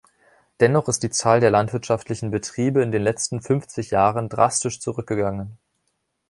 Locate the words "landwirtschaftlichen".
1.51-2.31